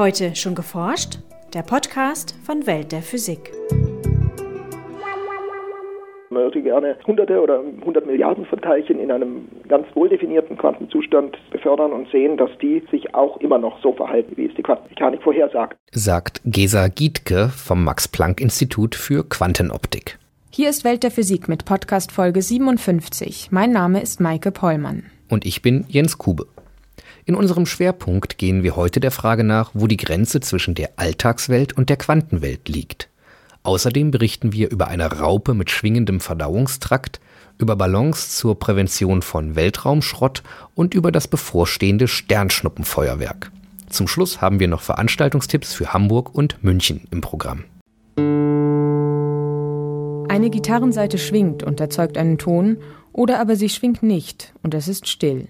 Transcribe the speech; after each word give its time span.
Heute 0.00 0.34
schon 0.34 0.54
geforscht? 0.54 1.18
Der 1.52 1.60
Podcast 1.60 2.34
von 2.42 2.66
Welt 2.66 2.90
der 2.90 3.02
Physik. 3.02 3.52
Man 6.30 6.42
würde 6.44 6.62
gerne 6.62 6.96
Hunderte 7.06 7.38
oder 7.38 7.62
hundert 7.84 8.06
Milliarden 8.06 8.46
von 8.46 8.62
Teilchen 8.62 8.98
in 8.98 9.12
einem 9.12 9.46
ganz 9.68 9.86
wohldefinierten 9.94 10.56
Quantenzustand 10.56 11.36
befördern 11.50 11.92
und 11.92 12.10
sehen, 12.10 12.38
dass 12.38 12.48
die 12.62 12.82
sich 12.90 13.14
auch 13.14 13.36
immer 13.42 13.58
noch 13.58 13.82
so 13.82 13.92
verhalten, 13.92 14.38
wie 14.38 14.46
es 14.46 14.54
die 14.54 14.62
Quantenmechanik 14.62 15.22
vorhersagt. 15.22 15.76
Sagt 15.92 16.40
Gesa 16.46 16.88
Gietke 16.88 17.50
vom 17.50 17.84
Max-Planck-Institut 17.84 18.94
für 18.94 19.28
Quantenoptik. 19.28 20.18
Hier 20.48 20.70
ist 20.70 20.82
Welt 20.82 21.02
der 21.02 21.10
Physik 21.10 21.46
mit 21.46 21.66
Podcast 21.66 22.10
Folge 22.10 22.40
57. 22.40 23.48
Mein 23.50 23.70
Name 23.72 24.00
ist 24.00 24.18
Maike 24.18 24.50
Pollmann. 24.50 25.10
Und 25.28 25.44
ich 25.44 25.60
bin 25.60 25.84
Jens 25.88 26.16
Kube. 26.16 26.46
In 27.30 27.36
unserem 27.36 27.64
Schwerpunkt 27.64 28.38
gehen 28.38 28.64
wir 28.64 28.74
heute 28.74 28.98
der 28.98 29.12
Frage 29.12 29.44
nach, 29.44 29.70
wo 29.72 29.86
die 29.86 29.96
Grenze 29.96 30.40
zwischen 30.40 30.74
der 30.74 30.90
Alltagswelt 30.96 31.72
und 31.72 31.88
der 31.88 31.96
Quantenwelt 31.96 32.68
liegt. 32.68 33.08
Außerdem 33.62 34.10
berichten 34.10 34.52
wir 34.52 34.68
über 34.68 34.88
eine 34.88 35.20
Raupe 35.20 35.54
mit 35.54 35.70
schwingendem 35.70 36.18
Verdauungstrakt, 36.18 37.20
über 37.56 37.76
Ballons 37.76 38.36
zur 38.36 38.58
Prävention 38.58 39.22
von 39.22 39.54
Weltraumschrott 39.54 40.42
und 40.74 40.92
über 40.92 41.12
das 41.12 41.28
bevorstehende 41.28 42.08
Sternschnuppenfeuerwerk. 42.08 43.52
Zum 43.88 44.08
Schluss 44.08 44.40
haben 44.40 44.58
wir 44.58 44.66
noch 44.66 44.80
Veranstaltungstipps 44.80 45.72
für 45.72 45.92
Hamburg 45.92 46.34
und 46.34 46.64
München 46.64 47.02
im 47.12 47.20
Programm. 47.20 47.62
Eine 50.28 50.50
Gitarrenseite 50.50 51.18
schwingt 51.18 51.62
und 51.62 51.78
erzeugt 51.78 52.18
einen 52.18 52.38
Ton, 52.38 52.78
oder 53.12 53.38
aber 53.38 53.54
sie 53.54 53.68
schwingt 53.68 54.02
nicht 54.02 54.52
und 54.64 54.74
es 54.74 54.88
ist 54.88 55.06
still. 55.06 55.46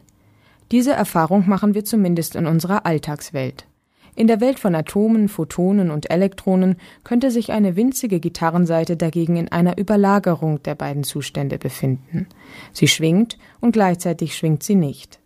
Diese 0.72 0.92
Erfahrung 0.92 1.48
machen 1.48 1.74
wir 1.74 1.84
zumindest 1.84 2.36
in 2.36 2.46
unserer 2.46 2.86
Alltagswelt. 2.86 3.66
In 4.14 4.26
der 4.26 4.40
Welt 4.40 4.58
von 4.58 4.74
Atomen, 4.74 5.28
Photonen 5.28 5.90
und 5.90 6.10
Elektronen 6.10 6.76
könnte 7.04 7.30
sich 7.30 7.52
eine 7.52 7.76
winzige 7.76 8.20
Gitarrenseite 8.20 8.96
dagegen 8.96 9.36
in 9.36 9.48
einer 9.48 9.78
Überlagerung 9.78 10.62
der 10.62 10.74
beiden 10.74 11.04
Zustände 11.04 11.58
befinden. 11.58 12.26
Sie 12.72 12.88
schwingt 12.88 13.38
und 13.60 13.72
gleichzeitig 13.72 14.36
schwingt 14.36 14.62
sie 14.62 14.74
nicht. 14.74 15.20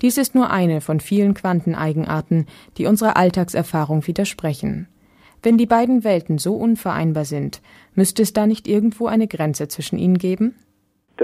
Dies 0.00 0.18
ist 0.18 0.34
nur 0.34 0.50
eine 0.50 0.80
von 0.80 0.98
vielen 0.98 1.34
Quanteneigenarten, 1.34 2.46
die 2.76 2.86
unserer 2.86 3.16
Alltagserfahrung 3.16 4.06
widersprechen. 4.06 4.88
Wenn 5.42 5.58
die 5.58 5.66
beiden 5.66 6.04
Welten 6.04 6.38
so 6.38 6.54
unvereinbar 6.56 7.24
sind, 7.24 7.60
müsste 7.94 8.22
es 8.22 8.32
da 8.32 8.46
nicht 8.46 8.66
irgendwo 8.66 9.06
eine 9.06 9.28
Grenze 9.28 9.68
zwischen 9.68 9.98
ihnen 9.98 10.18
geben? 10.18 10.54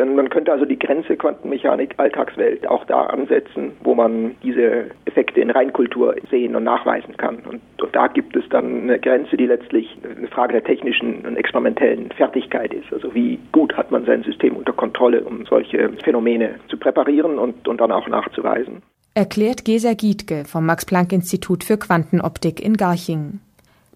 Man 0.04 0.28
könnte 0.30 0.52
also 0.52 0.64
die 0.64 0.78
Grenze 0.78 1.16
Quantenmechanik 1.16 1.94
Alltagswelt 1.96 2.66
auch 2.68 2.84
da 2.84 3.04
ansetzen, 3.06 3.72
wo 3.82 3.94
man 3.94 4.36
diese 4.42 4.86
Effekte 5.04 5.40
in 5.40 5.50
Reinkultur 5.50 6.14
sehen 6.30 6.54
und 6.56 6.64
nachweisen 6.64 7.16
kann. 7.16 7.38
Und, 7.38 7.60
und, 7.82 7.94
da 7.96 8.06
gibt 8.06 8.36
es 8.36 8.44
dann 8.50 8.82
eine 8.82 8.98
Grenze, 8.98 9.36
die 9.36 9.46
letztlich 9.46 9.96
eine 10.04 10.28
Frage 10.28 10.52
der 10.52 10.64
technischen 10.64 11.24
und 11.26 11.36
experimentellen 11.36 12.10
Fertigkeit 12.12 12.72
ist. 12.72 12.92
Also 12.92 13.14
wie 13.14 13.38
gut 13.52 13.76
hat 13.76 13.90
man 13.90 14.04
sein 14.04 14.22
System 14.22 14.56
unter 14.56 14.72
Kontrolle, 14.72 15.22
um 15.22 15.46
solche 15.46 15.90
Phänomene 16.04 16.56
zu 16.68 16.76
präparieren 16.76 17.38
und, 17.38 17.66
und 17.66 17.80
dann 17.80 17.92
auch 17.92 18.08
nachzuweisen. 18.08 18.82
Erklärt 19.14 19.64
Gesa 19.64 19.94
Gietke 19.94 20.44
vom 20.44 20.66
Max-Planck-Institut 20.66 21.64
für 21.64 21.76
Quantenoptik 21.76 22.64
in 22.64 22.76
Garching. 22.76 23.40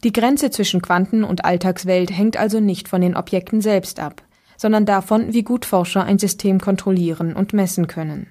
Die 0.03 0.13
Grenze 0.13 0.51
zwischen 0.51 0.83
Quanten- 0.83 1.23
und 1.23 1.45
Alltagswelt 1.45 2.11
hängt 2.11 2.37
also 2.37 2.59
nicht 2.59 2.89
von 2.89 3.01
den 3.01 3.17
Objekten 3.17 3.61
selbst 3.61 4.03
ab 4.03 4.23
sondern 4.63 4.87
davon, 4.87 5.33
wie 5.33 5.43
gut 5.43 5.65
Forscher 5.65 6.05
ein 6.05 6.19
System 6.19 6.61
kontrollieren 6.61 7.35
und 7.35 7.53
messen 7.53 7.89
können. 7.89 8.29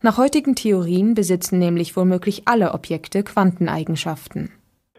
Nach 0.00 0.16
heutigen 0.16 0.54
Theorien 0.54 1.14
besitzen 1.14 1.58
nämlich 1.58 1.94
womöglich 1.94 2.42
alle 2.46 2.72
Objekte 2.72 3.22
Quanteneigenschaften. 3.22 4.50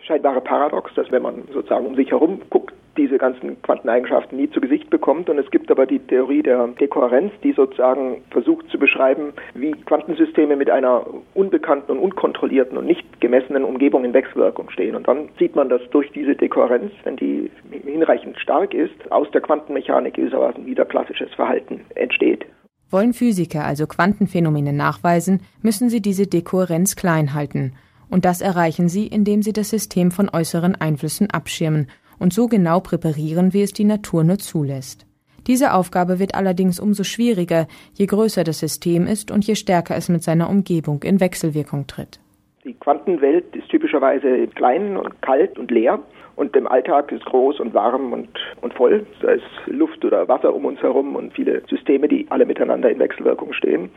Scheinbare 0.01 0.41
Paradox, 0.41 0.91
dass 0.93 1.11
wenn 1.11 1.23
man 1.23 1.43
sozusagen 1.51 1.87
um 1.87 1.95
sich 1.95 2.11
herum 2.11 2.39
guckt, 2.51 2.71
diese 2.97 3.17
ganzen 3.17 3.61
Quanteneigenschaften 3.61 4.37
nie 4.37 4.49
zu 4.49 4.61
Gesicht 4.61 4.89
bekommt. 4.89 5.29
Und 5.29 5.37
es 5.37 5.49
gibt 5.51 5.71
aber 5.71 5.85
die 5.85 5.99
Theorie 5.99 6.41
der 6.41 6.67
Dekohärenz, 6.67 7.31
die 7.43 7.53
sozusagen 7.53 8.21
versucht 8.31 8.69
zu 8.69 8.79
beschreiben, 8.79 9.33
wie 9.53 9.71
Quantensysteme 9.71 10.55
mit 10.55 10.69
einer 10.69 11.05
unbekannten 11.33 11.91
und 11.91 11.99
unkontrollierten 11.99 12.77
und 12.77 12.85
nicht 12.85 13.21
gemessenen 13.21 13.63
Umgebung 13.63 14.05
in 14.05 14.13
Wechselwirkung 14.13 14.69
stehen. 14.69 14.95
Und 14.95 15.07
dann 15.07 15.29
sieht 15.39 15.55
man, 15.55 15.69
dass 15.69 15.81
durch 15.91 16.11
diese 16.11 16.35
Dekohärenz, 16.35 16.91
wenn 17.03 17.17
die 17.17 17.51
hinreichend 17.83 18.39
stark 18.39 18.73
ist, 18.73 19.11
aus 19.11 19.29
der 19.31 19.41
Quantenmechanik 19.41 20.15
gewissermaßen 20.15 20.65
wieder 20.65 20.85
klassisches 20.85 21.33
Verhalten 21.33 21.81
entsteht. 21.95 22.45
Wollen 22.91 23.13
Physiker 23.13 23.65
also 23.65 23.87
Quantenphänomene 23.87 24.71
nachweisen, 24.71 25.41
müssen 25.61 25.89
sie 25.89 26.01
diese 26.01 26.27
Dekohärenz 26.27 26.95
klein 26.95 27.33
halten. 27.33 27.73
Und 28.09 28.25
das 28.25 28.41
erreichen 28.41 28.87
sie, 28.87 29.07
indem 29.07 29.41
sie 29.41 29.53
das 29.53 29.71
System 29.71 30.11
von 30.11 30.29
äußeren 30.29 30.75
Einflüssen 30.75 31.29
abschirmen 31.31 31.87
und 32.19 32.33
so 32.33 32.47
genau 32.47 32.79
präparieren, 32.79 33.53
wie 33.53 33.61
es 33.61 33.73
die 33.73 33.85
Natur 33.85 34.23
nur 34.23 34.37
zulässt. 34.37 35.05
Diese 35.47 35.73
Aufgabe 35.73 36.19
wird 36.19 36.33
allerdings 36.33 36.79
umso 36.79 37.03
schwieriger, 37.03 37.67
je 37.93 38.07
größer 38.07 38.43
das 38.43 38.59
System 38.59 39.05
ist 39.05 39.29
und 39.29 39.45
je 39.45 39.55
stärker 39.55 39.95
es 39.95 40.09
mit 40.09 40.23
seiner 40.23 40.49
Umgebung 40.49 41.03
in 41.03 41.19
Wechselwirkung 41.19 41.85
tritt. 41.85 42.19
Die 42.63 42.73
Quantenwelt 42.73 43.55
ist 43.55 43.69
typischerweise 43.69 44.47
klein 44.55 44.97
und 44.97 45.21
kalt 45.21 45.59
und 45.59 45.69
leer 45.69 45.99
und 46.35 46.55
im 46.55 46.67
Alltag 46.67 47.11
ist 47.11 47.23
groß 47.25 47.59
und 47.59 47.75
warm 47.75 48.11
und, 48.11 48.29
und 48.61 48.73
voll. 48.73 49.05
Da 49.21 49.31
ist 49.31 49.45
Luft 49.67 50.03
oder 50.03 50.27
Wasser 50.27 50.53
um 50.53 50.65
uns 50.65 50.81
herum 50.81 51.15
und 51.15 51.33
viele 51.33 51.61
Systeme, 51.69 52.07
die 52.07 52.25
alle 52.29 52.45
miteinander 52.45 52.89
in 52.89 52.97
Wechselwirkung 52.97 53.53
stehen. 53.53 53.91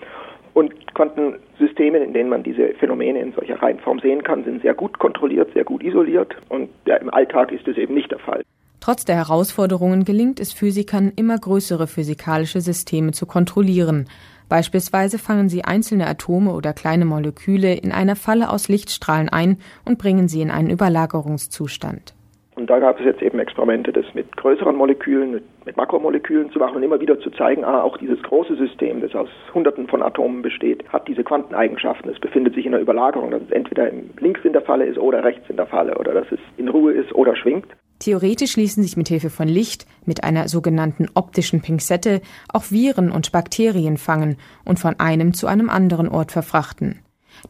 Und 0.58 0.92
Quantensysteme, 0.94 1.98
in 1.98 2.12
denen 2.12 2.30
man 2.30 2.42
diese 2.42 2.74
Phänomene 2.80 3.20
in 3.20 3.32
solcher 3.32 3.62
Reihenform 3.62 4.00
sehen 4.00 4.24
kann, 4.24 4.42
sind 4.42 4.60
sehr 4.60 4.74
gut 4.74 4.98
kontrolliert, 4.98 5.48
sehr 5.54 5.62
gut 5.62 5.84
isoliert. 5.84 6.34
Und 6.48 6.68
ja, 6.84 6.96
im 6.96 7.10
Alltag 7.10 7.52
ist 7.52 7.68
es 7.68 7.76
eben 7.76 7.94
nicht 7.94 8.10
der 8.10 8.18
Fall. 8.18 8.42
Trotz 8.80 9.04
der 9.04 9.14
Herausforderungen 9.14 10.04
gelingt 10.04 10.40
es 10.40 10.52
Physikern, 10.52 11.12
immer 11.14 11.38
größere 11.38 11.86
physikalische 11.86 12.60
Systeme 12.60 13.12
zu 13.12 13.24
kontrollieren. 13.24 14.08
Beispielsweise 14.48 15.20
fangen 15.20 15.48
sie 15.48 15.62
einzelne 15.62 16.08
Atome 16.08 16.50
oder 16.50 16.72
kleine 16.72 17.04
Moleküle 17.04 17.74
in 17.74 17.92
einer 17.92 18.16
Falle 18.16 18.50
aus 18.50 18.66
Lichtstrahlen 18.66 19.28
ein 19.28 19.58
und 19.84 19.98
bringen 19.98 20.26
sie 20.26 20.42
in 20.42 20.50
einen 20.50 20.70
Überlagerungszustand. 20.70 22.14
Und 22.58 22.68
da 22.68 22.80
gab 22.80 22.98
es 22.98 23.06
jetzt 23.06 23.22
eben 23.22 23.38
Experimente, 23.38 23.92
das 23.92 24.04
mit 24.14 24.36
größeren 24.36 24.74
Molekülen, 24.74 25.40
mit, 25.64 25.76
Makromolekülen 25.76 26.50
zu 26.50 26.58
machen 26.58 26.74
und 26.74 26.82
immer 26.82 26.98
wieder 26.98 27.20
zu 27.20 27.30
zeigen, 27.30 27.62
ah, 27.62 27.82
auch 27.82 27.96
dieses 27.98 28.20
große 28.24 28.56
System, 28.56 29.00
das 29.00 29.14
aus 29.14 29.28
Hunderten 29.54 29.86
von 29.86 30.02
Atomen 30.02 30.42
besteht, 30.42 30.82
hat 30.88 31.06
diese 31.06 31.22
Quanteneigenschaften. 31.22 32.10
Es 32.10 32.18
befindet 32.18 32.56
sich 32.56 32.66
in 32.66 32.74
einer 32.74 32.82
Überlagerung, 32.82 33.30
dass 33.30 33.42
es 33.42 33.52
entweder 33.52 33.88
links 34.18 34.40
in 34.42 34.54
der 34.54 34.62
Falle 34.62 34.86
ist 34.86 34.98
oder 34.98 35.22
rechts 35.22 35.48
in 35.48 35.56
der 35.56 35.66
Falle 35.66 35.96
oder 35.98 36.12
dass 36.12 36.26
es 36.32 36.40
in 36.56 36.68
Ruhe 36.68 36.94
ist 36.94 37.14
oder 37.14 37.36
schwingt. 37.36 37.68
Theoretisch 38.00 38.56
ließen 38.56 38.82
sich 38.82 38.96
mit 38.96 39.06
Hilfe 39.06 39.30
von 39.30 39.46
Licht, 39.46 39.86
mit 40.04 40.24
einer 40.24 40.48
sogenannten 40.48 41.06
optischen 41.14 41.62
Pinzette, 41.62 42.22
auch 42.52 42.72
Viren 42.72 43.12
und 43.12 43.30
Bakterien 43.30 43.98
fangen 43.98 44.36
und 44.64 44.80
von 44.80 44.96
einem 44.98 45.32
zu 45.32 45.46
einem 45.46 45.70
anderen 45.70 46.08
Ort 46.08 46.32
verfrachten. 46.32 46.98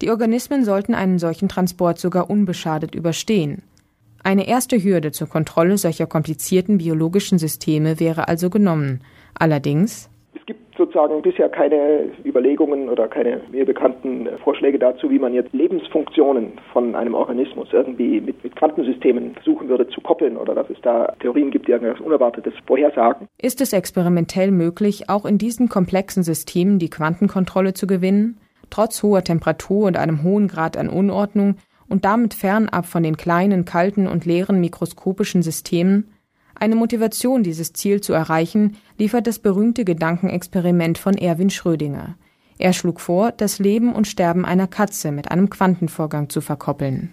Die 0.02 0.10
Organismen 0.10 0.66
sollten 0.66 0.92
einen 0.94 1.18
solchen 1.18 1.48
Transport 1.48 1.98
sogar 1.98 2.28
unbeschadet 2.28 2.94
überstehen. 2.94 3.62
Eine 4.28 4.46
erste 4.46 4.76
Hürde 4.76 5.10
zur 5.10 5.26
Kontrolle 5.26 5.78
solcher 5.78 6.06
komplizierten 6.06 6.76
biologischen 6.76 7.38
Systeme 7.38 7.98
wäre 7.98 8.28
also 8.28 8.50
genommen. 8.50 9.00
Allerdings 9.32 10.10
es 10.34 10.44
gibt 10.44 10.76
sozusagen 10.76 11.22
bisher 11.22 11.48
keine 11.48 12.10
Überlegungen 12.26 12.90
oder 12.90 13.08
keine 13.08 13.40
mir 13.50 13.64
bekannten 13.64 14.28
Vorschläge 14.44 14.78
dazu, 14.78 15.08
wie 15.08 15.18
man 15.18 15.32
jetzt 15.32 15.54
Lebensfunktionen 15.54 16.52
von 16.74 16.94
einem 16.94 17.14
Organismus 17.14 17.68
irgendwie 17.72 18.20
mit, 18.20 18.44
mit 18.44 18.54
Quantensystemen 18.54 19.32
versuchen 19.32 19.70
würde 19.70 19.88
zu 19.88 20.02
koppeln 20.02 20.36
oder 20.36 20.54
dass 20.54 20.68
es 20.68 20.76
da 20.82 21.14
Theorien 21.20 21.50
gibt, 21.50 21.66
die 21.66 21.72
irgendwas 21.72 21.98
Unerwartetes 21.98 22.52
vorhersagen. 22.66 23.28
Ist 23.40 23.62
es 23.62 23.72
experimentell 23.72 24.50
möglich, 24.50 25.08
auch 25.08 25.24
in 25.24 25.38
diesen 25.38 25.70
komplexen 25.70 26.22
Systemen 26.22 26.78
die 26.78 26.90
Quantenkontrolle 26.90 27.72
zu 27.72 27.86
gewinnen? 27.86 28.36
Trotz 28.68 29.02
hoher 29.02 29.24
Temperatur 29.24 29.86
und 29.86 29.96
einem 29.96 30.22
hohen 30.22 30.48
Grad 30.48 30.76
an 30.76 30.90
Unordnung 30.90 31.56
und 31.88 32.04
damit 32.04 32.34
fernab 32.34 32.86
von 32.86 33.02
den 33.02 33.16
kleinen, 33.16 33.64
kalten 33.64 34.06
und 34.06 34.24
leeren 34.24 34.60
mikroskopischen 34.60 35.42
Systemen, 35.42 36.10
eine 36.54 36.74
Motivation, 36.74 37.42
dieses 37.44 37.72
Ziel 37.72 38.00
zu 38.00 38.12
erreichen, 38.12 38.76
liefert 38.98 39.26
das 39.26 39.38
berühmte 39.38 39.84
Gedankenexperiment 39.84 40.98
von 40.98 41.14
Erwin 41.16 41.50
Schrödinger. 41.50 42.16
Er 42.58 42.72
schlug 42.72 43.00
vor, 43.00 43.30
das 43.30 43.60
Leben 43.60 43.94
und 43.94 44.08
Sterben 44.08 44.44
einer 44.44 44.66
Katze 44.66 45.12
mit 45.12 45.30
einem 45.30 45.48
Quantenvorgang 45.48 46.28
zu 46.28 46.40
verkoppeln. 46.40 47.12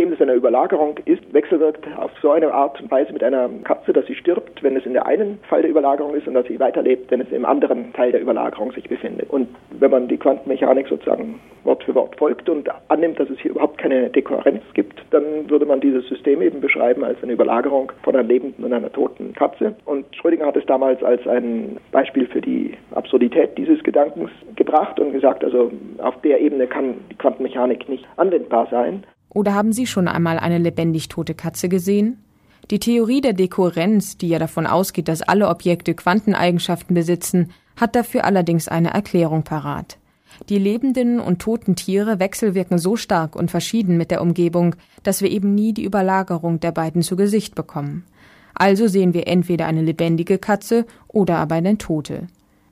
Quantensystem, 0.00 0.10
das 0.10 0.20
eine 0.20 0.34
Überlagerung 0.34 0.98
ist, 1.04 1.32
wechselwirkt 1.32 1.86
auf 1.96 2.10
so 2.22 2.30
eine 2.30 2.52
Art 2.52 2.80
und 2.80 2.90
Weise 2.90 3.12
mit 3.12 3.22
einer 3.22 3.48
Katze, 3.64 3.92
dass 3.92 4.06
sie 4.06 4.14
stirbt, 4.14 4.62
wenn 4.62 4.76
es 4.76 4.86
in 4.86 4.94
der 4.94 5.06
einen 5.06 5.38
Fall 5.48 5.62
der 5.62 5.70
Überlagerung 5.70 6.14
ist 6.14 6.26
und 6.26 6.34
dass 6.34 6.46
sie 6.46 6.58
weiterlebt, 6.58 7.10
wenn 7.10 7.20
es 7.20 7.30
im 7.30 7.44
anderen 7.44 7.92
Teil 7.92 8.12
der 8.12 8.20
Überlagerung 8.20 8.72
sich 8.72 8.88
befindet. 8.88 9.28
Und 9.30 9.48
wenn 9.70 9.90
man 9.90 10.08
die 10.08 10.16
Quantenmechanik 10.16 10.88
sozusagen 10.88 11.40
Wort 11.64 11.84
für 11.84 11.94
Wort 11.94 12.16
folgt 12.16 12.48
und 12.48 12.68
annimmt, 12.88 13.20
dass 13.20 13.28
es 13.28 13.38
hier 13.40 13.50
überhaupt 13.50 13.78
keine 13.78 14.08
Dekohärenz 14.08 14.62
gibt, 14.74 15.02
dann 15.10 15.48
würde 15.50 15.66
man 15.66 15.80
dieses 15.80 16.06
System 16.08 16.40
eben 16.40 16.60
beschreiben 16.60 17.04
als 17.04 17.22
eine 17.22 17.32
Überlagerung 17.32 17.92
von 18.02 18.14
einer 18.14 18.26
lebenden 18.26 18.64
und 18.64 18.72
einer 18.72 18.90
toten 18.92 19.34
Katze. 19.34 19.74
Und 19.84 20.06
Schrödinger 20.16 20.46
hat 20.46 20.56
es 20.56 20.64
damals 20.66 21.02
als 21.02 21.26
ein 21.26 21.76
Beispiel 21.92 22.26
für 22.26 22.40
die 22.40 22.74
Absurdität 22.94 23.58
dieses 23.58 23.82
Gedankens 23.82 24.30
gebracht 24.56 24.98
und 24.98 25.12
gesagt, 25.12 25.44
also 25.44 25.70
auf 25.98 26.20
der 26.22 26.40
Ebene 26.40 26.66
kann 26.66 26.94
die 27.10 27.16
Quantenmechanik 27.16 27.88
nicht 27.88 28.06
anwendbar 28.16 28.68
sein. 28.70 29.04
Oder 29.30 29.54
haben 29.54 29.72
Sie 29.72 29.86
schon 29.86 30.08
einmal 30.08 30.38
eine 30.38 30.58
lebendig 30.58 31.08
tote 31.08 31.34
Katze 31.34 31.68
gesehen? 31.68 32.18
Die 32.70 32.78
Theorie 32.78 33.20
der 33.20 33.32
Dekohärenz, 33.32 34.16
die 34.16 34.28
ja 34.28 34.38
davon 34.38 34.66
ausgeht, 34.66 35.08
dass 35.08 35.22
alle 35.22 35.48
Objekte 35.48 35.94
Quanteneigenschaften 35.94 36.94
besitzen, 36.94 37.50
hat 37.76 37.96
dafür 37.96 38.24
allerdings 38.24 38.68
eine 38.68 38.90
Erklärung 38.90 39.42
parat. 39.42 39.98
Die 40.48 40.58
lebenden 40.58 41.20
und 41.20 41.40
toten 41.40 41.76
Tiere 41.76 42.18
wechselwirken 42.18 42.78
so 42.78 42.96
stark 42.96 43.36
und 43.36 43.50
verschieden 43.50 43.96
mit 43.96 44.10
der 44.10 44.22
Umgebung, 44.22 44.76
dass 45.02 45.22
wir 45.22 45.30
eben 45.30 45.54
nie 45.54 45.72
die 45.72 45.84
Überlagerung 45.84 46.60
der 46.60 46.72
beiden 46.72 47.02
zu 47.02 47.16
Gesicht 47.16 47.54
bekommen. 47.54 48.04
Also 48.54 48.88
sehen 48.88 49.14
wir 49.14 49.26
entweder 49.26 49.66
eine 49.66 49.82
lebendige 49.82 50.38
Katze 50.38 50.86
oder 51.08 51.38
aber 51.38 51.56
eine 51.56 51.78
tote. 51.78 52.26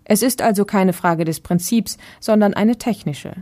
Es 0.05 0.23
ist 0.23 0.43
also 0.43 0.65
keine 0.65 0.93
Frage 0.93 1.25
des 1.25 1.41
Prinzips, 1.41 1.99
sondern 2.21 2.55
eine 2.55 2.77
technische. 2.79 3.35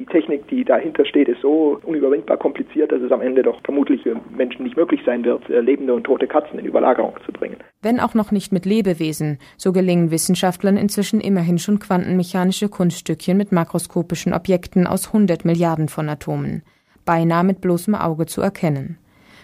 Die 0.00 0.06
Technik, 0.06 0.48
die 0.48 0.64
dahinter 0.64 1.04
steht, 1.04 1.28
ist 1.28 1.42
so 1.42 1.78
unüberwindbar 1.84 2.38
kompliziert, 2.38 2.90
dass 2.90 3.02
es 3.02 3.12
am 3.12 3.20
Ende 3.20 3.42
doch 3.42 3.60
vermutlich 3.64 4.02
für 4.02 4.18
Menschen 4.34 4.62
nicht 4.64 4.74
möglich 4.74 5.02
sein 5.04 5.22
wird, 5.26 5.46
äh, 5.50 5.60
lebende 5.60 5.92
und 5.92 6.04
tote 6.04 6.26
Katzen 6.26 6.58
in 6.58 6.64
Überlagerung 6.64 7.12
zu 7.26 7.32
bringen. 7.32 7.58
Wenn 7.82 8.00
auch 8.00 8.14
noch 8.14 8.30
nicht 8.30 8.50
mit 8.50 8.64
Lebewesen, 8.64 9.36
so 9.58 9.72
gelingen 9.72 10.10
Wissenschaftlern 10.10 10.78
inzwischen 10.78 11.20
immerhin 11.20 11.58
schon 11.58 11.80
quantenmechanische 11.80 12.70
Kunststückchen 12.70 13.36
mit 13.36 13.52
makroskopischen 13.52 14.32
Objekten 14.32 14.86
aus 14.86 15.08
100 15.08 15.44
Milliarden 15.44 15.88
von 15.88 16.08
Atomen, 16.08 16.62
beinahe 17.04 17.44
mit 17.44 17.60
bloßem 17.60 17.94
Auge 17.94 18.24
zu 18.24 18.40
erkennen. 18.40 18.96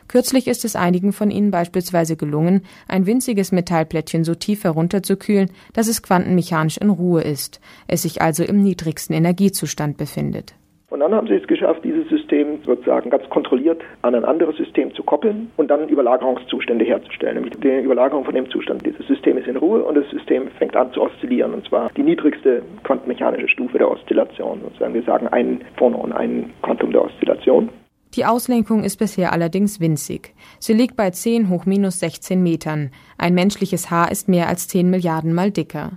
Kürzlich 0.08 0.46
ist 0.46 0.64
es 0.64 0.76
einigen 0.76 1.12
von 1.12 1.30
ihnen 1.30 1.50
beispielsweise 1.50 2.16
gelungen, 2.16 2.62
ein 2.88 3.06
winziges 3.06 3.52
Metallplättchen 3.52 4.24
so 4.24 4.34
tief 4.34 4.64
herunterzukühlen, 4.64 5.50
dass 5.72 5.88
es 5.88 6.02
quantenmechanisch 6.02 6.78
in 6.78 6.90
Ruhe 6.90 7.22
ist, 7.22 7.60
es 7.88 8.02
sich 8.02 8.22
also 8.22 8.44
im 8.44 8.62
niedrigsten 8.62 9.14
Energiezustand 9.14 9.96
befindet. 9.96 10.54
Und 10.88 11.00
dann 11.00 11.12
haben 11.12 11.26
sie 11.26 11.34
es 11.34 11.46
geschafft, 11.48 11.84
dieses 11.84 12.08
System 12.08 12.58
sozusagen 12.64 13.10
ganz 13.10 13.28
kontrolliert 13.28 13.82
an 14.02 14.14
ein 14.14 14.24
anderes 14.24 14.56
System 14.56 14.94
zu 14.94 15.02
koppeln 15.02 15.50
und 15.56 15.68
dann 15.68 15.88
Überlagerungszustände 15.88 16.84
herzustellen. 16.84 17.34
Nämlich 17.34 17.54
die 17.60 17.80
Überlagerung 17.80 18.24
von 18.24 18.34
dem 18.34 18.48
Zustand, 18.50 18.86
dieses 18.86 19.04
System 19.06 19.36
ist 19.36 19.48
in 19.48 19.56
Ruhe 19.56 19.82
und 19.82 19.96
das 19.96 20.08
System 20.10 20.48
fängt 20.58 20.76
an 20.76 20.92
zu 20.92 21.02
oszillieren. 21.02 21.54
Und 21.54 21.66
zwar 21.66 21.90
die 21.96 22.04
niedrigste 22.04 22.62
quantenmechanische 22.84 23.48
Stufe 23.48 23.78
der 23.78 23.90
Oszillation. 23.90 24.60
Sozusagen 24.62 24.94
wir 24.94 25.02
sagen 25.02 25.26
ein 25.28 25.60
Phonon, 25.76 26.12
ein 26.12 26.52
Quantum 26.62 26.92
der 26.92 27.04
Oszillation. 27.04 27.68
Die 28.14 28.24
Auslenkung 28.24 28.84
ist 28.84 28.96
bisher 28.96 29.32
allerdings 29.32 29.80
winzig. 29.80 30.34
Sie 30.58 30.72
liegt 30.72 30.96
bei 30.96 31.10
10 31.10 31.50
hoch 31.50 31.66
minus 31.66 32.00
16 32.00 32.42
Metern. 32.42 32.90
Ein 33.18 33.34
menschliches 33.34 33.90
Haar 33.90 34.10
ist 34.10 34.28
mehr 34.28 34.48
als 34.48 34.68
10 34.68 34.88
Milliarden 34.88 35.34
mal 35.34 35.50
dicker. 35.50 35.92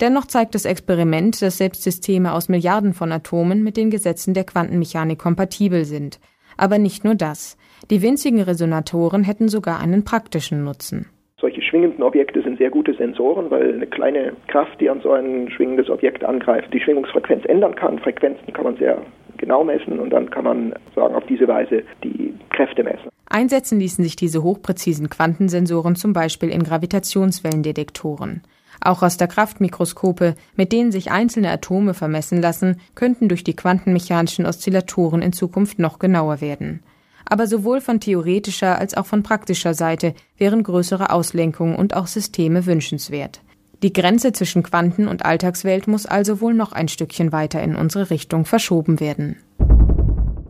Dennoch 0.00 0.24
zeigt 0.26 0.54
das 0.54 0.64
Experiment, 0.64 1.42
dass 1.42 1.58
selbst 1.58 1.82
Systeme 1.82 2.32
aus 2.32 2.48
Milliarden 2.48 2.94
von 2.94 3.12
Atomen 3.12 3.62
mit 3.62 3.76
den 3.76 3.90
Gesetzen 3.90 4.32
der 4.32 4.44
Quantenmechanik 4.44 5.18
kompatibel 5.18 5.84
sind. 5.84 6.20
Aber 6.56 6.78
nicht 6.78 7.04
nur 7.04 7.14
das. 7.14 7.58
Die 7.90 8.02
winzigen 8.02 8.40
Resonatoren 8.40 9.24
hätten 9.24 9.48
sogar 9.48 9.78
einen 9.78 10.04
praktischen 10.04 10.64
Nutzen. 10.64 11.06
Solche 11.38 11.62
schwingenden 11.62 12.02
Objekte 12.02 12.42
sind 12.42 12.58
sehr 12.58 12.70
gute 12.70 12.94
Sensoren, 12.94 13.50
weil 13.50 13.74
eine 13.74 13.86
kleine 13.86 14.32
Kraft, 14.48 14.80
die 14.80 14.90
an 14.90 15.00
so 15.00 15.12
ein 15.12 15.50
schwingendes 15.50 15.88
Objekt 15.88 16.22
angreift, 16.22 16.72
die 16.72 16.80
Schwingungsfrequenz 16.80 17.44
ändern 17.46 17.74
kann. 17.74 17.98
Frequenzen 17.98 18.52
kann 18.52 18.64
man 18.64 18.76
sehr 18.76 19.00
genau 19.40 19.64
messen 19.64 19.98
und 19.98 20.10
dann 20.10 20.30
kann 20.30 20.44
man 20.44 20.74
sagen, 20.94 21.14
auf 21.14 21.24
diese 21.26 21.48
Weise 21.48 21.82
die 22.04 22.32
Kräfte 22.50 22.84
messen. 22.84 23.08
Einsetzen 23.28 23.80
ließen 23.80 24.04
sich 24.04 24.16
diese 24.16 24.42
hochpräzisen 24.42 25.08
Quantensensoren 25.08 25.96
zum 25.96 26.12
Beispiel 26.12 26.50
in 26.50 26.62
Gravitationswellendetektoren. 26.62 28.42
Auch 28.82 29.02
Rasterkraftmikroskope, 29.02 30.34
mit 30.56 30.72
denen 30.72 30.92
sich 30.92 31.10
einzelne 31.10 31.50
Atome 31.50 31.94
vermessen 31.94 32.40
lassen, 32.40 32.80
könnten 32.94 33.28
durch 33.28 33.44
die 33.44 33.56
quantenmechanischen 33.56 34.46
Oszillatoren 34.46 35.22
in 35.22 35.32
Zukunft 35.32 35.78
noch 35.78 35.98
genauer 35.98 36.40
werden. 36.40 36.82
Aber 37.26 37.46
sowohl 37.46 37.80
von 37.80 38.00
theoretischer 38.00 38.78
als 38.78 38.96
auch 38.96 39.06
von 39.06 39.22
praktischer 39.22 39.74
Seite 39.74 40.14
wären 40.36 40.62
größere 40.62 41.10
Auslenkungen 41.10 41.76
und 41.76 41.94
auch 41.94 42.06
Systeme 42.06 42.66
wünschenswert. 42.66 43.40
Die 43.82 43.92
Grenze 43.94 44.32
zwischen 44.32 44.62
Quanten- 44.62 45.08
und 45.08 45.24
Alltagswelt 45.24 45.88
muss 45.88 46.04
also 46.04 46.40
wohl 46.40 46.52
noch 46.52 46.72
ein 46.72 46.88
Stückchen 46.88 47.32
weiter 47.32 47.62
in 47.62 47.76
unsere 47.76 48.10
Richtung 48.10 48.44
verschoben 48.44 49.00
werden. 49.00 49.36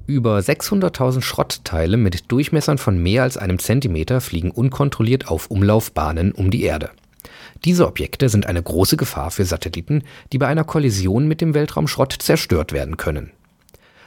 Über 0.06 0.38
600.000 0.38 1.22
Schrottteile 1.22 1.96
mit 1.96 2.32
Durchmessern 2.32 2.78
von 2.78 3.00
mehr 3.00 3.22
als 3.22 3.36
einem 3.36 3.60
Zentimeter 3.60 4.20
fliegen 4.20 4.50
unkontrolliert 4.50 5.28
auf 5.28 5.48
Umlaufbahnen 5.48 6.32
um 6.32 6.50
die 6.50 6.64
Erde. 6.64 6.90
Diese 7.64 7.86
Objekte 7.86 8.28
sind 8.28 8.46
eine 8.46 8.62
große 8.62 8.96
Gefahr 8.96 9.30
für 9.30 9.44
Satelliten, 9.44 10.02
die 10.32 10.38
bei 10.38 10.48
einer 10.48 10.64
Kollision 10.64 11.28
mit 11.28 11.40
dem 11.40 11.54
Weltraumschrott 11.54 12.12
zerstört 12.18 12.72
werden 12.72 12.96
können. 12.96 13.30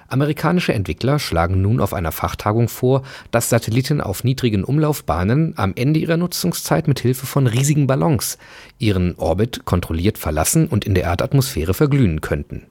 Amerikanische 0.07 0.73
Entwickler 0.73 1.19
schlagen 1.19 1.61
nun 1.61 1.79
auf 1.79 1.93
einer 1.93 2.11
Fachtagung 2.11 2.67
vor, 2.67 3.03
dass 3.31 3.49
Satelliten 3.49 4.01
auf 4.01 4.23
niedrigen 4.23 4.63
Umlaufbahnen 4.63 5.53
am 5.57 5.73
Ende 5.75 5.99
ihrer 5.99 6.17
Nutzungszeit 6.17 6.87
mit 6.87 6.99
Hilfe 6.99 7.25
von 7.25 7.47
riesigen 7.47 7.87
Ballons 7.87 8.37
ihren 8.79 9.15
Orbit 9.15 9.65
kontrolliert 9.65 10.17
verlassen 10.17 10.67
und 10.67 10.85
in 10.85 10.95
der 10.95 11.03
Erdatmosphäre 11.03 11.73
verglühen 11.73 12.21
könnten. 12.21 12.67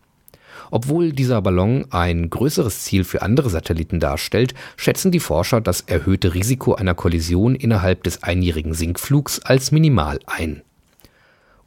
Obwohl 0.70 1.12
dieser 1.12 1.42
Ballon 1.42 1.84
ein 1.90 2.30
größeres 2.30 2.82
Ziel 2.82 3.04
für 3.04 3.20
andere 3.20 3.50
Satelliten 3.50 4.00
darstellt, 4.00 4.54
schätzen 4.76 5.10
die 5.10 5.20
Forscher 5.20 5.60
das 5.60 5.82
erhöhte 5.82 6.32
Risiko 6.32 6.74
einer 6.74 6.94
Kollision 6.94 7.54
innerhalb 7.54 8.04
des 8.04 8.22
einjährigen 8.22 8.72
Sinkflugs 8.72 9.40
als 9.40 9.70
minimal 9.70 10.18
ein 10.26 10.62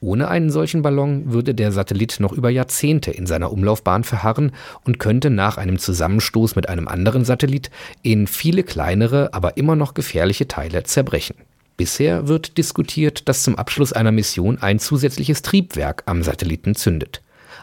ohne 0.05 0.27
einen 0.27 0.51
solchen 0.51 0.83
Ballon 0.83 1.33
würde 1.33 1.55
der 1.55 1.71
Satellit 1.71 2.19
noch 2.19 2.31
über 2.31 2.49
Jahrzehnte 2.49 3.09
in 3.09 3.25
seiner 3.25 3.51
Umlaufbahn 3.51 4.03
verharren 4.03 4.51
und 4.83 4.99
könnte 4.99 5.31
nach 5.31 5.57
einem 5.57 5.79
Zusammenstoß 5.79 6.55
mit 6.55 6.69
einem 6.69 6.87
anderen 6.87 7.25
Satellit 7.25 7.71
in 8.03 8.27
viele 8.27 8.63
kleinere, 8.63 9.33
aber 9.33 9.57
immer 9.57 9.75
noch 9.75 9.95
gefährliche 9.95 10.47
Teile 10.47 10.83
zerbrechen. 10.83 11.35
Bisher 11.75 12.27
wird 12.27 12.57
diskutiert, 12.57 13.27
dass 13.27 13.43
zum 13.43 13.55
Abschluss 13.55 13.91
einer 13.91 14.11
Mission 14.11 14.59
ein 14.59 14.79
zusätzliches 14.79 15.41
Triebwerk 15.41 16.03
am 16.05 16.21
Satelliten 16.23 16.75
zündet. 16.75 17.21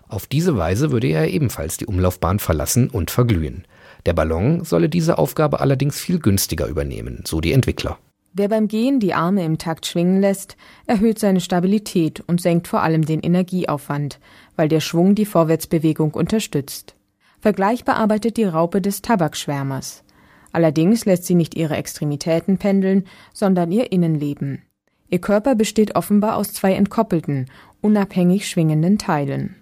Auf 0.09 0.27
diese 0.27 0.59
Weise 0.59 0.91
würde 0.91 1.07
er 1.07 1.29
ebenfalls 1.29 1.77
die 1.77 1.87
Umlaufbahn 1.87 2.39
verlassen 2.39 2.91
und 2.91 3.11
verglühen. 3.11 3.65
Der 4.05 4.13
Ballon 4.13 4.65
solle 4.65 4.89
diese 4.89 5.17
Aufgabe 5.17 5.61
allerdings 5.61 5.99
viel 5.99 6.19
günstiger 6.19 6.67
übernehmen, 6.67 7.23
so 7.25 7.41
die 7.41 7.53
Entwickler. 7.53 7.99
Wer 8.35 8.49
beim 8.49 8.67
Gehen 8.67 8.99
die 8.99 9.13
Arme 9.13 9.45
im 9.45 9.59
Takt 9.59 9.85
schwingen 9.85 10.21
lässt, 10.21 10.57
erhöht 10.87 11.19
seine 11.19 11.41
Stabilität 11.41 12.21
und 12.27 12.41
senkt 12.41 12.67
vor 12.67 12.83
allem 12.83 13.05
den 13.05 13.21
Energieaufwand, 13.21 14.21
weil 14.57 14.69
der 14.69 14.81
Schwung 14.81 15.15
die 15.15 15.27
Vorwärtsbewegung 15.27 16.13
unterstützt. 16.15 16.95
Vergleichbar 17.41 17.97
arbeitet 17.97 18.39
die 18.39 18.45
Raupe 18.45 18.81
des 18.81 19.03
Tabakschwärmers. 19.03 20.03
Allerdings 20.51 21.05
lässt 21.05 21.25
sie 21.25 21.35
nicht 21.35 21.55
ihre 21.57 21.77
Extremitäten 21.77 22.57
pendeln, 22.57 23.05
sondern 23.35 23.71
ihr 23.71 23.93
Innenleben. 23.93 24.63
Ihr 25.11 25.21
Körper 25.21 25.55
besteht 25.55 25.95
offenbar 25.95 26.37
aus 26.37 26.55
zwei 26.55 26.73
entkoppelten, 26.73 27.51
unabhängig 27.83 28.49
schwingenden 28.49 28.97
Teilen. 28.97 29.57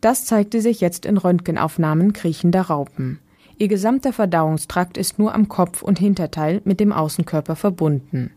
Das 0.00 0.24
zeigte 0.24 0.60
sich 0.60 0.80
jetzt 0.80 1.06
in 1.06 1.18
Röntgenaufnahmen 1.18 2.12
kriechender 2.12 2.62
Raupen. 2.62 3.20
Ihr 3.58 3.68
gesamter 3.68 4.12
Verdauungstrakt 4.12 4.96
ist 4.96 5.18
nur 5.18 5.34
am 5.34 5.48
Kopf 5.48 5.82
und 5.82 5.98
Hinterteil 5.98 6.62
mit 6.64 6.80
dem 6.80 6.92
Außenkörper 6.92 7.56
verbunden. 7.56 8.30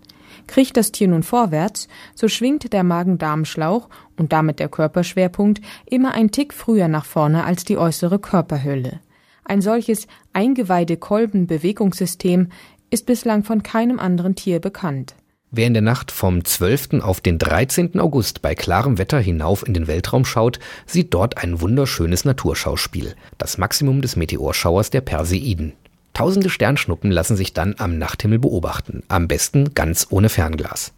Kriecht 0.48 0.76
das 0.78 0.92
Tier 0.92 1.08
nun 1.08 1.24
vorwärts, 1.24 1.88
so 2.14 2.28
schwingt 2.28 2.72
der 2.74 2.84
Magen-Darm-Schlauch 2.84 3.90
und 4.18 4.34
damit 4.34 4.60
der 4.60 4.70
Körperschwerpunkt 4.70 5.62
immer 5.86 6.14
ein 6.14 6.30
Tick 6.32 6.54
früher 6.54 6.88
nach 6.88 7.06
vorne 7.06 7.46
als 7.46 7.64
die 7.64 7.78
äußere 7.78 8.20
Körperhülle. 8.20 9.00
Ein 9.44 9.62
solches 9.62 10.08
Eingeweide-Kolben-Bewegungssystem 10.34 12.50
ist 12.90 13.06
bislang 13.06 13.44
von 13.44 13.62
keinem 13.64 14.00
anderen 14.00 14.36
Tier 14.36 14.60
bekannt. 14.60 15.16
Wer 15.58 15.68
in 15.68 15.74
der 15.74 15.82
Nacht 15.82 16.12
vom 16.12 16.44
12. 16.44 17.00
auf 17.00 17.22
den 17.22 17.40
13. 17.40 17.98
August 17.98 18.42
bei 18.42 18.56
klarem 18.56 18.98
Wetter 18.98 19.22
hinauf 19.22 19.66
in 19.66 19.74
den 19.74 19.88
Weltraum 19.88 20.26
schaut, 20.26 20.60
sieht 20.86 21.14
dort 21.14 21.38
ein 21.38 21.62
wunderschönes 21.62 22.26
Naturschauspiel, 22.26 23.16
das 23.38 23.58
Maximum 23.58 24.02
des 24.02 24.18
Meteorschauers 24.18 24.90
der 24.90 25.00
Perseiden. 25.00 25.72
Tausende 26.14 26.50
Sternschnuppen 26.50 27.10
lassen 27.10 27.38
sich 27.38 27.54
dann 27.54 27.76
am 27.78 27.98
Nachthimmel 27.98 28.38
beobachten, 28.38 29.04
am 29.08 29.30
besten 29.30 29.74
ganz 29.74 30.08
ohne 30.10 30.28
Fernglas. 30.28 30.92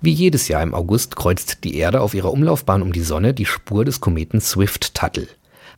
Wie 0.00 0.12
jedes 0.12 0.48
Jahr 0.48 0.62
im 0.62 0.72
August 0.72 1.14
kreuzt 1.14 1.62
die 1.64 1.76
Erde 1.76 2.00
auf 2.00 2.14
ihrer 2.14 2.32
Umlaufbahn 2.32 2.80
um 2.80 2.94
die 2.94 3.02
Sonne 3.02 3.34
die 3.34 3.44
Spur 3.44 3.84
des 3.84 4.00
Kometen 4.00 4.40
Swift-Tuttle. 4.40 5.28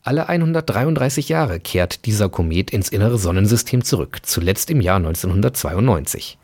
Alle 0.04 0.28
133 0.28 1.30
Jahre 1.30 1.58
kehrt 1.58 2.06
dieser 2.06 2.28
Komet 2.28 2.70
ins 2.70 2.90
innere 2.90 3.18
Sonnensystem 3.18 3.82
zurück, 3.82 4.18
zuletzt 4.22 4.70
im 4.70 4.80
Jahr 4.80 4.98
1992. 4.98 6.38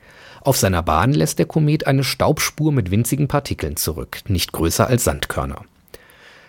Auf 0.46 0.56
seiner 0.56 0.84
Bahn 0.84 1.12
lässt 1.12 1.40
der 1.40 1.46
Komet 1.46 1.88
eine 1.88 2.04
Staubspur 2.04 2.70
mit 2.70 2.92
winzigen 2.92 3.26
Partikeln 3.26 3.74
zurück, 3.74 4.18
nicht 4.28 4.52
größer 4.52 4.86
als 4.86 5.02
Sandkörner. 5.02 5.62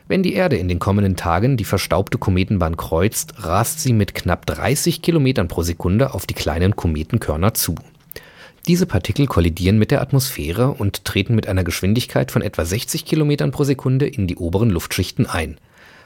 Wenn 0.08 0.22
die 0.22 0.36
Erde 0.36 0.56
in 0.56 0.68
den 0.68 0.78
kommenden 0.78 1.16
Tagen 1.16 1.58
die 1.58 1.64
verstaubte 1.64 2.20
Kometenbahn 2.20 2.78
kreuzt, 2.78 3.34
rast 3.44 3.80
sie 3.80 3.94
mit 3.94 4.14
knapp 4.14 4.46
30 4.46 5.02
Kilometern 5.02 5.48
pro 5.48 5.64
Sekunde 5.64 6.14
auf 6.14 6.28
die 6.28 6.36
kleinen 6.36 6.76
Kometenkörner 6.76 7.56
zu. 7.56 7.74
Diese 8.68 8.86
Partikel 8.86 9.26
kollidieren 9.26 9.80
mit 9.80 9.90
der 9.90 10.04
Atmosphäre 10.04 10.70
und 10.74 11.04
treten 11.04 11.34
mit 11.34 11.48
einer 11.48 11.64
Geschwindigkeit 11.64 12.30
von 12.30 12.44
etwa 12.44 12.66
60 12.66 13.04
Kilometern 13.04 13.50
pro 13.50 13.64
Sekunde 13.64 14.06
in 14.06 14.28
die 14.28 14.36
oberen 14.36 14.70
Luftschichten 14.70 15.26
ein. 15.26 15.58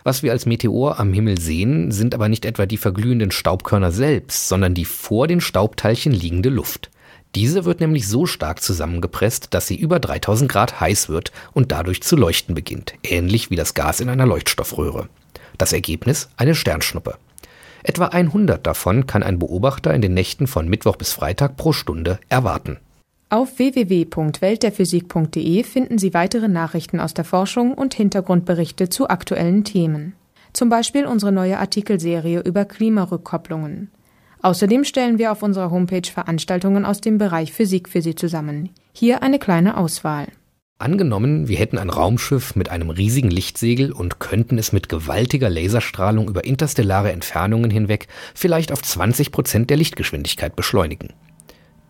Was 0.05 0.23
wir 0.23 0.31
als 0.31 0.45
Meteor 0.45 0.97
am 0.97 1.11
Himmel 1.11 1.41
sehen, 1.41 1.91
sind 1.91 2.15
aber 2.15 2.29
nicht 2.29 2.45
etwa 2.45 2.65
die 2.65 2.77
verglühenden 2.77 3.31
Staubkörner 3.31 3.91
selbst, 3.91 4.47
sondern 4.47 4.75
die 4.75 4.85
vor 4.85 5.27
den 5.27 5.41
Staubteilchen 5.41 6.13
liegende 6.13 6.47
Luft. 6.47 6.89
Diese 7.35 7.63
wird 7.63 7.79
nämlich 7.79 8.07
so 8.07 8.25
stark 8.25 8.61
zusammengepresst, 8.61 9.53
dass 9.53 9.67
sie 9.67 9.77
über 9.77 9.99
3000 9.99 10.51
Grad 10.51 10.81
heiß 10.81 11.09
wird 11.09 11.31
und 11.53 11.71
dadurch 11.71 12.03
zu 12.03 12.17
leuchten 12.17 12.55
beginnt, 12.55 12.95
ähnlich 13.03 13.49
wie 13.49 13.55
das 13.55 13.73
Gas 13.73 14.01
in 14.01 14.09
einer 14.09 14.25
Leuchtstoffröhre. 14.25 15.07
Das 15.57 15.71
Ergebnis 15.71 16.27
eine 16.35 16.55
Sternschnuppe. 16.55 17.15
Etwa 17.83 18.07
100 18.07 18.67
davon 18.67 19.07
kann 19.07 19.23
ein 19.23 19.39
Beobachter 19.39 19.93
in 19.93 20.01
den 20.01 20.13
Nächten 20.13 20.47
von 20.47 20.67
Mittwoch 20.67 20.97
bis 20.97 21.13
Freitag 21.13 21.55
pro 21.57 21.71
Stunde 21.73 22.19
erwarten. 22.29 22.77
Auf 23.29 23.59
www.weltderphysik.de 23.59 25.63
finden 25.63 25.97
Sie 25.97 26.13
weitere 26.13 26.49
Nachrichten 26.49 26.99
aus 26.99 27.13
der 27.13 27.23
Forschung 27.23 27.73
und 27.73 27.93
Hintergrundberichte 27.93 28.89
zu 28.89 29.07
aktuellen 29.07 29.63
Themen. 29.63 30.15
Zum 30.51 30.67
Beispiel 30.67 31.05
unsere 31.05 31.31
neue 31.31 31.57
Artikelserie 31.57 32.41
über 32.41 32.65
Klimarückkopplungen. 32.65 33.89
Außerdem 34.41 34.83
stellen 34.83 35.19
wir 35.19 35.31
auf 35.31 35.43
unserer 35.43 35.69
Homepage 35.69 36.09
Veranstaltungen 36.11 36.85
aus 36.85 36.99
dem 37.01 37.17
Bereich 37.17 37.53
Physik 37.53 37.87
für 37.87 38.01
Sie 38.01 38.15
zusammen. 38.15 38.69
Hier 38.93 39.21
eine 39.21 39.39
kleine 39.39 39.77
Auswahl. 39.77 40.27
Angenommen, 40.79 41.47
wir 41.47 41.59
hätten 41.59 41.77
ein 41.77 41.91
Raumschiff 41.91 42.55
mit 42.55 42.69
einem 42.69 42.89
riesigen 42.89 43.29
Lichtsegel 43.29 43.91
und 43.91 44.19
könnten 44.19 44.57
es 44.57 44.71
mit 44.71 44.89
gewaltiger 44.89 45.47
Laserstrahlung 45.47 46.27
über 46.27 46.43
interstellare 46.43 47.11
Entfernungen 47.11 47.69
hinweg 47.69 48.07
vielleicht 48.33 48.71
auf 48.71 48.81
20 48.81 49.31
Prozent 49.31 49.69
der 49.69 49.77
Lichtgeschwindigkeit 49.77 50.55
beschleunigen. 50.55 51.13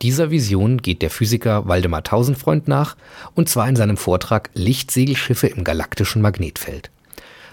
Dieser 0.02 0.30
Vision 0.30 0.80
geht 0.80 1.02
der 1.04 1.10
Physiker 1.10 1.70
Waldemar 1.70 2.04
Tausendfreund 2.04 2.68
nach, 2.68 2.98
und 3.34 3.48
zwar 3.48 3.70
in 3.70 3.78
seinem 3.78 3.96
Vortrag 3.96 4.50
Lichtsegelschiffe 4.56 5.48
im 5.48 5.64
galaktischen 5.64 6.22
Magnetfeld. 6.22 6.92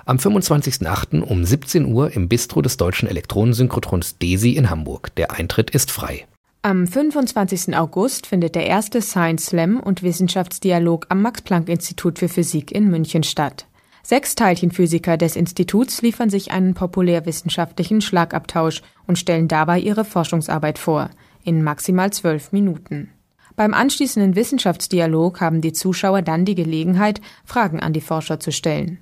Am 0.08 0.16
25.08. 0.16 1.20
um 1.20 1.44
17 1.44 1.84
Uhr 1.84 2.16
im 2.16 2.30
Bistro 2.30 2.62
des 2.62 2.78
deutschen 2.78 3.10
Elektronensynchrotrons 3.10 4.16
DESI 4.16 4.56
in 4.56 4.70
Hamburg. 4.70 5.14
Der 5.16 5.32
Eintritt 5.32 5.68
ist 5.68 5.90
frei. 5.90 6.26
Am 6.62 6.86
25. 6.86 7.76
August 7.76 8.26
findet 8.26 8.54
der 8.54 8.64
erste 8.64 9.02
Science 9.02 9.44
Slam 9.44 9.78
und 9.78 10.02
Wissenschaftsdialog 10.02 11.04
am 11.10 11.20
Max-Planck-Institut 11.20 12.18
für 12.18 12.30
Physik 12.30 12.72
in 12.72 12.88
München 12.88 13.22
statt. 13.22 13.66
Sechs 14.02 14.34
Teilchenphysiker 14.34 15.18
des 15.18 15.36
Instituts 15.36 16.00
liefern 16.00 16.30
sich 16.30 16.52
einen 16.52 16.72
populärwissenschaftlichen 16.72 18.00
Schlagabtausch 18.00 18.80
und 19.06 19.18
stellen 19.18 19.46
dabei 19.46 19.78
ihre 19.78 20.06
Forschungsarbeit 20.06 20.78
vor, 20.78 21.10
in 21.44 21.62
maximal 21.62 22.10
zwölf 22.14 22.50
Minuten. 22.50 23.10
Beim 23.56 23.74
anschließenden 23.74 24.36
Wissenschaftsdialog 24.36 25.42
haben 25.42 25.60
die 25.60 25.74
Zuschauer 25.74 26.22
dann 26.22 26.46
die 26.46 26.54
Gelegenheit, 26.54 27.20
Fragen 27.44 27.80
an 27.80 27.92
die 27.92 28.00
Forscher 28.00 28.40
zu 28.40 28.52
stellen. 28.52 29.00